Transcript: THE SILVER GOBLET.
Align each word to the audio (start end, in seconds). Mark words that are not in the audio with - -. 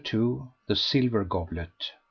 THE 0.65 0.75
SILVER 0.75 1.25
GOBLET. 1.25 1.91